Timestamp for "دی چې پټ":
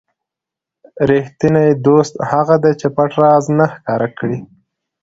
2.63-3.11